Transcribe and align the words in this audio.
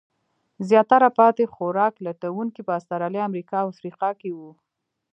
زیاتره 0.69 1.09
پاتې 1.17 1.43
خوراک 1.53 1.93
لټونکي 2.05 2.61
په 2.67 2.71
استرالیا، 2.79 3.23
امریکا 3.25 3.57
او 3.61 3.69
افریقا 3.73 4.09
کې 4.19 4.29
وو. 4.37 4.51